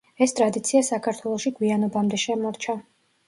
[0.25, 2.79] ეს ტრადიცია საქართველოში გვიანობამდე შემორჩა.